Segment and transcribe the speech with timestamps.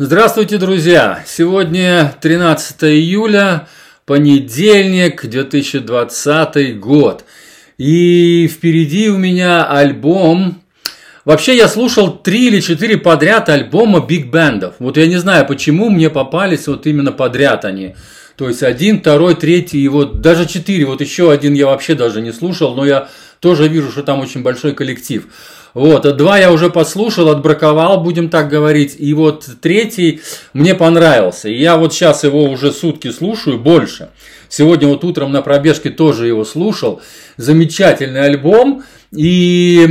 [0.00, 1.24] Здравствуйте, друзья!
[1.26, 3.66] Сегодня 13 июля,
[4.06, 7.24] понедельник, 2020 год.
[7.78, 10.62] И впереди у меня альбом.
[11.24, 14.74] Вообще я слушал три или четыре подряд альбома биг-бендов.
[14.78, 17.96] Вот я не знаю, почему мне попались вот именно подряд они.
[18.36, 20.84] То есть один, второй, третий, и вот даже четыре.
[20.84, 23.08] Вот еще один я вообще даже не слушал, но я
[23.40, 25.26] тоже вижу, что там очень большой коллектив.
[25.78, 28.96] Вот, а два я уже послушал, отбраковал, будем так говорить.
[28.98, 30.20] И вот третий
[30.52, 31.48] мне понравился.
[31.48, 34.08] И я вот сейчас его уже сутки слушаю, больше.
[34.48, 37.00] Сегодня вот утром на пробежке тоже его слушал.
[37.36, 38.82] Замечательный альбом.
[39.12, 39.84] И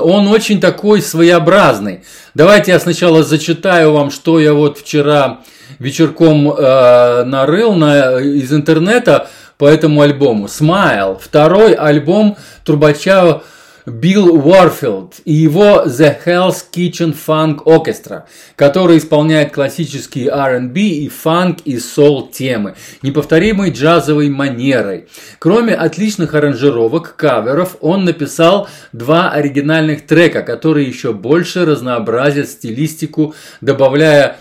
[0.00, 2.04] он очень такой своеобразный.
[2.32, 5.40] Давайте я сначала зачитаю вам, что я вот вчера
[5.78, 10.46] вечерком э, нарыл на, из интернета по этому альбому.
[10.46, 11.20] Smile.
[11.22, 13.42] Второй альбом Трубача
[13.84, 18.22] Билл Уорфилд и его The Hell's Kitchen Funk Orchestra,
[18.54, 25.06] который исполняет классические R&B и фанк и сол темы, неповторимой джазовой манерой.
[25.40, 34.38] Кроме отличных аранжировок, каверов, он написал два оригинальных трека, которые еще больше разнообразят стилистику, добавляя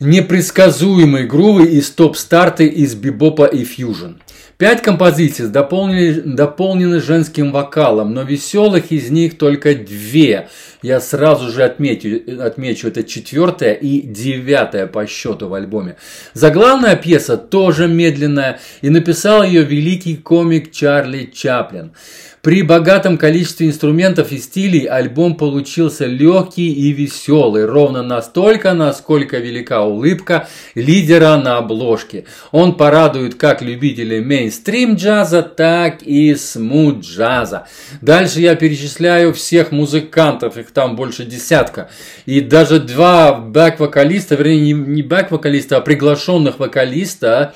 [0.00, 4.18] непредсказуемые грувы и стоп-старты из бибопа и фьюжн.
[4.58, 10.48] Пять композиций дополнены, дополнены женским вокалом, но веселых из них только две.
[10.82, 15.94] Я сразу же отмечу, отмечу это четвертая и девятая по счету в альбоме.
[16.32, 21.92] Заглавная пьеса тоже медленная, и написал ее великий комик Чарли Чаплин.
[22.42, 29.82] При богатом количестве инструментов и стилей альбом получился легкий и веселый, ровно настолько, насколько велика
[29.82, 32.26] улыбка лидера на обложке.
[32.52, 37.66] Он порадует как любителей мейнстрим джаза, так и смут джаза.
[38.02, 41.90] Дальше я перечисляю всех музыкантов, их там больше десятка.
[42.24, 47.54] И даже два бэк-вокалиста, вернее не бэк-вокалиста, а приглашенных вокалиста,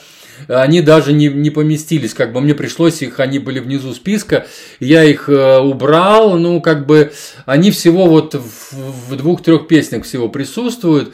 [0.48, 4.46] они даже не, не поместились, как бы мне пришлось их, они были внизу списка,
[4.80, 7.12] я их э, убрал, ну, как бы,
[7.46, 11.12] они всего вот в, в двух-трех песнях всего присутствуют,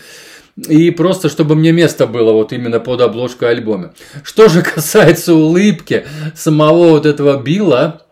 [0.68, 3.94] и просто чтобы мне место было вот именно под обложкой альбома.
[4.24, 8.02] Что же касается улыбки самого вот этого Билла,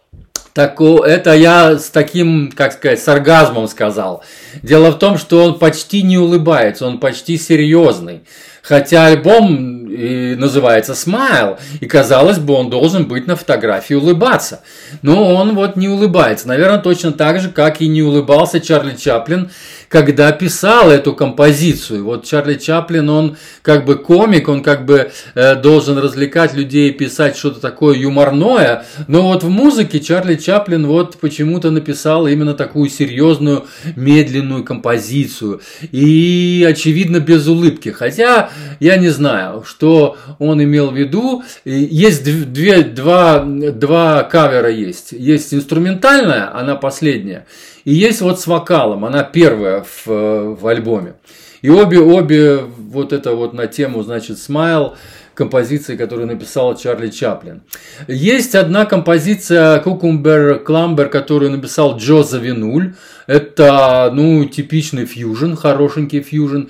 [0.56, 4.24] так это я с таким, как сказать, сарказмом сказал.
[4.62, 8.22] Дело в том, что он почти не улыбается, он почти серьезный.
[8.62, 14.60] Хотя альбом и называется Smile, и казалось бы, он должен быть на фотографии улыбаться.
[15.02, 16.48] Но он вот не улыбается.
[16.48, 19.50] Наверное, точно так же, как и не улыбался Чарли Чаплин,
[19.88, 22.04] когда писал эту композицию.
[22.04, 27.36] Вот Чарли Чаплин, он как бы комик, он как бы э, должен развлекать людей, писать
[27.36, 33.66] что-то такое юморное, но вот в музыке Чарли Чаплин вот почему-то написал именно такую серьезную,
[33.94, 35.60] медленную композицию.
[35.92, 37.90] И, очевидно, без улыбки.
[37.90, 41.42] Хотя я не знаю, что он имел в виду.
[41.64, 45.12] Есть две, два, два кавера есть.
[45.12, 47.46] Есть инструментальная, она последняя.
[47.84, 51.14] И есть вот с вокалом, она первая в, в альбоме.
[51.62, 54.94] И обе, обе вот это вот на тему, значит, Smile,
[55.34, 57.62] композиции, которую написал Чарли Чаплин.
[58.08, 62.94] Есть одна композиция Cucumber Slumber, которую написал Джо Завинуль.
[63.26, 66.64] Это, ну, типичный фьюжн, хорошенький фьюжн.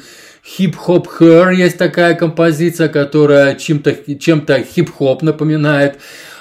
[0.44, 5.98] Хип-хоп хэр есть такая композиция, которая чем-то чем хип-хоп напоминает.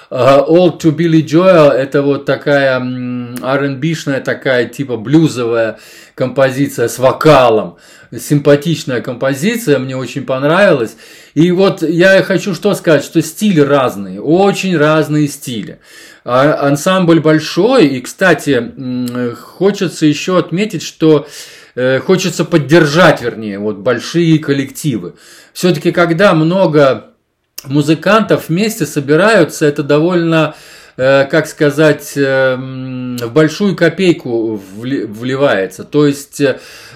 [0.10, 5.80] All to Billy Joel это вот такая R&B-шная, такая типа блюзовая
[6.14, 7.78] композиция с вокалом.
[8.18, 10.96] Симпатичная композиция, мне очень понравилась.
[11.34, 15.80] И вот я хочу что сказать, что стили разные, очень разные стили.
[16.24, 18.72] А, ансамбль большой, и, кстати,
[19.36, 21.28] хочется еще отметить, что
[21.76, 25.16] Э, хочется поддержать, вернее, вот большие коллективы.
[25.54, 27.15] Все-таки, когда много
[27.68, 30.56] музыкантов вместе собираются, это довольно
[30.98, 35.84] э, как сказать, э, в большую копейку вливается.
[35.84, 36.42] То есть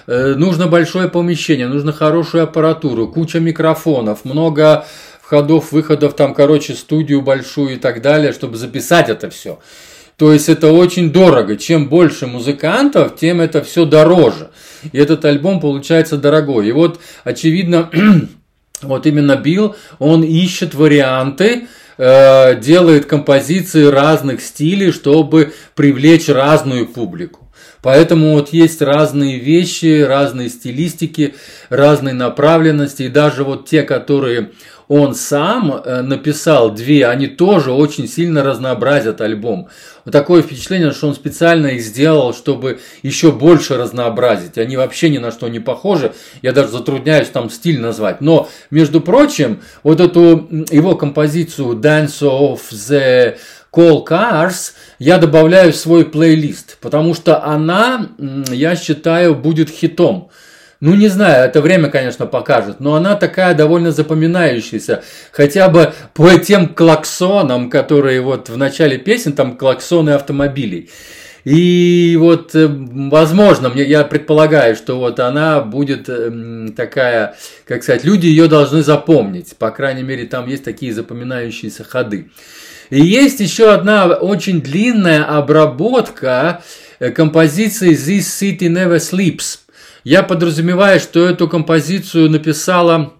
[0.06, 4.86] нужно большое помещение, нужно хорошую аппаратуру, куча микрофонов, много
[5.22, 9.60] входов, выходов, там, короче, студию большую и так далее, чтобы записать это все.
[10.20, 11.56] То есть это очень дорого.
[11.56, 14.50] Чем больше музыкантов, тем это все дороже.
[14.92, 16.68] И этот альбом получается дорогой.
[16.68, 17.88] И вот, очевидно,
[18.82, 21.68] вот именно Билл, он ищет варианты,
[21.98, 27.49] э, делает композиции разных стилей, чтобы привлечь разную публику.
[27.82, 31.34] Поэтому вот есть разные вещи, разные стилистики,
[31.68, 34.50] разные направленности, и даже вот те, которые
[34.90, 39.68] он сам э, написал две, они тоже очень сильно разнообразят альбом.
[40.04, 44.58] Вот такое впечатление, что он специально их сделал, чтобы еще больше разнообразить.
[44.58, 46.12] Они вообще ни на что не похожи.
[46.42, 48.20] Я даже затрудняюсь там стиль назвать.
[48.20, 53.36] Но, между прочим, вот эту его композицию Dance of the
[53.72, 60.30] Call Cars я добавляю в свой плейлист, потому что она, я считаю, будет хитом.
[60.80, 65.02] Ну, не знаю, это время, конечно, покажет, но она такая довольно запоминающаяся.
[65.30, 70.88] Хотя бы по тем клаксонам, которые вот в начале песен, там клаксоны автомобилей.
[71.44, 78.04] И вот, э, возможно, мне, я предполагаю, что вот она будет эм, такая, как сказать,
[78.04, 79.56] люди ее должны запомнить.
[79.56, 82.30] По крайней мере, там есть такие запоминающиеся ходы.
[82.90, 86.62] И есть еще одна очень длинная обработка
[86.98, 88.26] э, композиции This
[88.58, 89.60] City Never Sleeps.
[90.02, 93.14] Я подразумеваю, что эту композицию написала...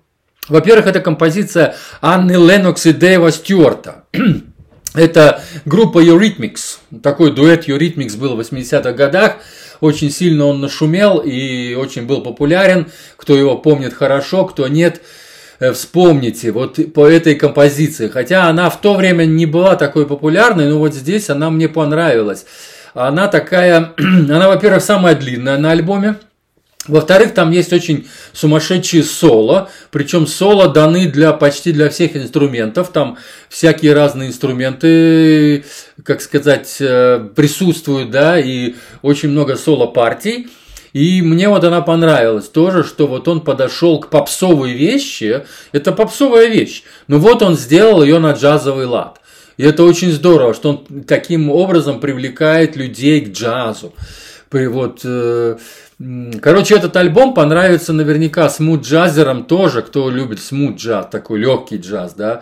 [0.49, 4.05] Во-первых, это композиция Анны Ленокс и Дэйва Стюарта.
[4.95, 6.79] Это группа Eurythmics.
[7.01, 9.37] Такой дуэт Eurythmics был в 80-х годах.
[9.81, 12.89] Очень сильно он нашумел и очень был популярен.
[13.17, 15.01] Кто его помнит хорошо, кто нет,
[15.75, 18.09] вспомните вот по этой композиции.
[18.09, 22.47] Хотя она в то время не была такой популярной, но вот здесь она мне понравилась.
[22.95, 26.17] Она такая, она, во-первых, самая длинная на альбоме.
[26.89, 33.19] Во-вторых, там есть очень сумасшедшие соло, причем соло даны для почти для всех инструментов, там
[33.51, 35.65] всякие разные инструменты,
[36.03, 40.49] как сказать, э, присутствуют, да, и очень много соло партий.
[40.93, 45.45] И мне вот она понравилась тоже, что вот он подошел к попсовой вещи.
[45.73, 46.83] Это попсовая вещь.
[47.07, 49.21] Но вот он сделал ее на джазовый лад.
[49.57, 53.93] И это очень здорово, что он таким образом привлекает людей к джазу.
[54.51, 55.59] Вот, э,
[56.41, 62.41] Короче, этот альбом понравится наверняка смут-джазерам тоже, кто любит смут-джаз, такой легкий джаз, да.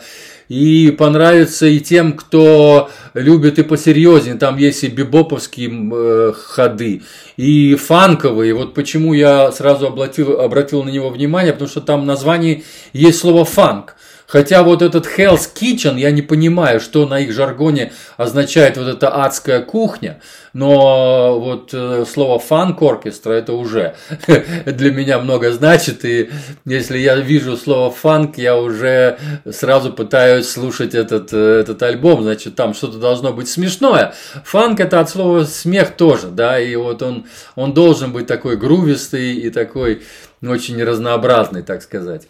[0.49, 4.37] И понравится и тем, кто любит и посерьезнее.
[4.37, 7.03] Там есть и бибоповские э, ходы,
[7.37, 8.55] и фанковые.
[8.55, 12.63] Вот почему я сразу обратил, обратил на него внимание, потому что там в названии
[12.93, 13.97] есть слово фанк.
[14.29, 19.09] Хотя вот этот Hell's Kitchen, я не понимаю, что на их жаргоне означает вот эта
[19.09, 20.21] адская кухня,
[20.53, 23.95] но вот э, слово фанк оркестра это уже
[24.67, 26.29] для меня много значит, и
[26.67, 29.19] если я вижу слово фанк, я уже
[29.51, 34.13] сразу пытаюсь слушать этот, э, этот альбом, значит там что-то должно быть смешное.
[34.45, 37.25] Фанк это от слова смех тоже, да, и вот он,
[37.57, 40.03] он должен быть такой грувистый и такой
[40.43, 42.29] очень разнообразный, так сказать.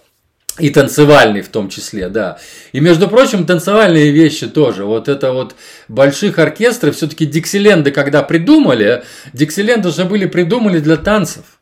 [0.59, 2.39] И танцевальный в том числе, да.
[2.73, 4.85] И, между прочим, танцевальные вещи тоже.
[4.85, 5.55] Вот это вот
[5.89, 11.58] больших оркестров, все-таки Диксиленды, когда придумали, Диксиленды же были придумали для танцев.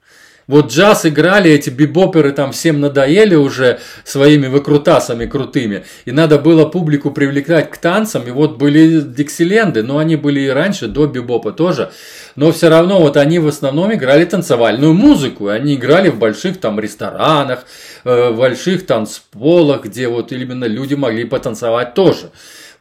[0.48, 5.84] Вот джаз играли, эти бибоперы там всем надоели уже своими выкрутасами крутыми.
[6.04, 8.22] И надо было публику привлекать к танцам.
[8.28, 11.90] И вот были диксиленды, но они были и раньше, до бибопа тоже.
[12.36, 15.48] Но все равно вот они в основном играли танцевальную музыку.
[15.48, 17.66] Они играли в больших там ресторанах,
[18.04, 22.30] э, в больших танцполах, где вот именно люди могли потанцевать тоже.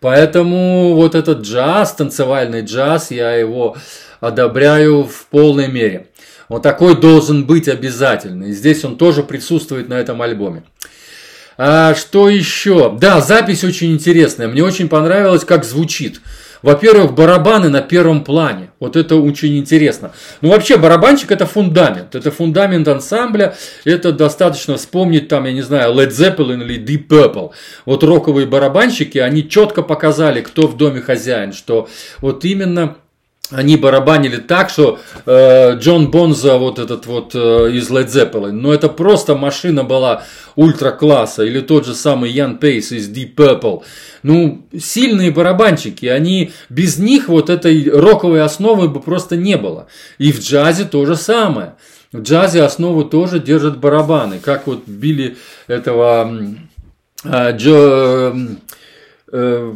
[0.02, 3.76] Поэтому вот этот джаз, танцевальный джаз, я его
[4.20, 6.08] одобряю в полной мере.
[6.50, 8.45] Вот такой должен быть обязательно.
[8.45, 10.63] И здесь он тоже присутствует на этом альбоме.
[11.57, 12.95] А что еще?
[13.00, 14.47] Да, запись очень интересная.
[14.47, 16.19] Мне очень понравилось, как звучит.
[16.62, 18.71] Во-первых, барабаны на первом плане.
[18.80, 20.13] Вот это очень интересно.
[20.42, 22.15] Ну, вообще, барабанчик это фундамент.
[22.15, 23.56] Это фундамент ансамбля.
[23.83, 27.52] Это достаточно вспомнить там, я не знаю, Led Zeppelin или Deep Purple.
[27.85, 31.54] Вот роковые барабанщики, они четко показали, кто в доме хозяин.
[31.54, 31.87] Что
[32.19, 32.97] вот именно
[33.52, 38.73] они барабанили так, что э, Джон Бонза, вот этот вот э, из Led Zeppelin, но
[38.73, 40.23] это просто машина была
[40.56, 43.83] ультра класса, или тот же самый Ян Пейс из Deep Purple.
[44.23, 49.87] Ну, сильные барабанщики, они без них вот этой роковой основы бы просто не было.
[50.18, 51.75] И в джазе то же самое.
[52.11, 55.37] В джазе основу тоже держат барабаны, как вот били
[55.68, 56.31] этого
[57.23, 58.35] э, Джо,
[59.31, 59.73] э,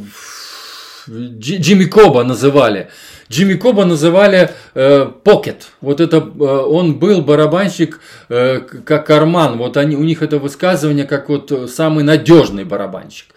[1.07, 2.89] Джимми Коба называли.
[3.31, 5.57] Джимми Коба называли э, Pocket.
[5.81, 9.57] Вот это э, он был барабанщик э, как карман.
[9.57, 13.27] Вот они, у них это высказывание как вот самый надежный барабанщик.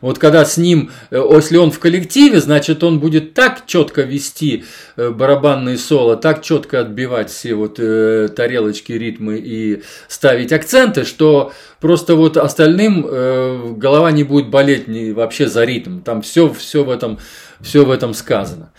[0.00, 4.64] Вот когда с ним, э, если он в коллективе, значит он будет так четко вести
[4.96, 11.52] э, барабанные соло, так четко отбивать все вот э, тарелочки, ритмы и ставить акценты, что
[11.80, 16.00] просто вот остальным э, голова не будет болеть ни, вообще за ритм.
[16.00, 17.18] Там все, все в этом,
[17.60, 18.72] все в этом сказано.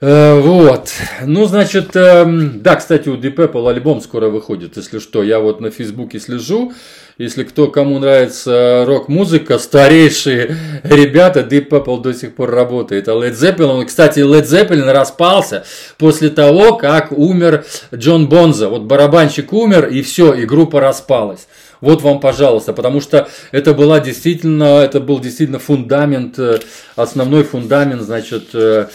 [0.00, 0.90] Э, вот.
[1.24, 5.24] Ну, значит, эм, да, кстати, у Deep Apple альбом скоро выходит, если что.
[5.24, 6.72] Я вот на Фейсбуке слежу.
[7.18, 13.08] Если кто, кому нравится рок-музыка, старейшие ребята, Deep Purple до сих пор работает.
[13.08, 15.64] А Led Zeppelin, кстати, Led Zeppelin распался
[15.96, 18.68] после того, как умер Джон Бонза.
[18.68, 21.48] Вот барабанщик умер, и все, и группа распалась.
[21.80, 26.58] Вот вам, пожалуйста, потому что это была действительно, это был действительно фундамент, э,
[26.96, 28.88] основной фундамент, значит, э,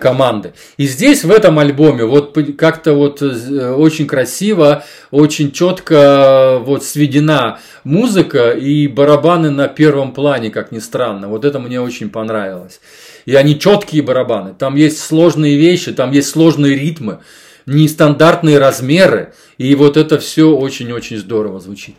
[0.00, 0.52] команды.
[0.76, 7.58] И здесь в этом альбоме вот как-то вот э, очень красиво, очень четко вот сведена
[7.82, 11.28] музыка и барабаны на первом плане, как ни странно.
[11.28, 12.80] Вот это мне очень понравилось.
[13.26, 14.54] И они четкие барабаны.
[14.56, 17.20] Там есть сложные вещи, там есть сложные ритмы
[17.66, 19.32] нестандартные размеры.
[19.58, 21.94] И вот это все очень-очень здорово звучит.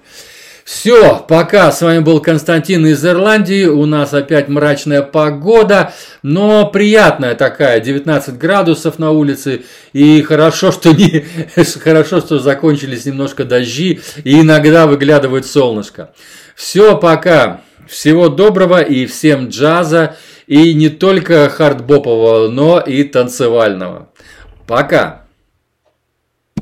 [0.65, 1.71] Все, пока.
[1.71, 3.65] С вами был Константин из Ирландии.
[3.65, 5.93] У нас опять мрачная погода,
[6.23, 9.61] но приятная такая, 19 градусов на улице.
[9.93, 11.23] И хорошо, что не,
[11.83, 16.09] хорошо, что закончились немножко дожди и иногда выглядывает солнышко.
[16.55, 17.61] Все, пока.
[17.87, 20.17] Всего доброго и всем джаза,
[20.47, 24.09] и не только хардбопового, но и танцевального.
[24.65, 25.24] Пока!